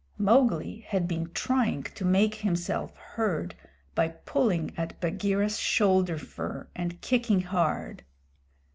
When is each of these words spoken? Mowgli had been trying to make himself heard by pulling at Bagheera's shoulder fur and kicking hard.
Mowgli 0.17 0.79
had 0.87 1.07
been 1.07 1.29
trying 1.31 1.83
to 1.83 2.03
make 2.03 2.33
himself 2.33 2.95
heard 2.97 3.53
by 3.93 4.07
pulling 4.07 4.73
at 4.75 4.99
Bagheera's 4.99 5.59
shoulder 5.59 6.17
fur 6.17 6.67
and 6.75 6.99
kicking 7.01 7.41
hard. 7.41 8.01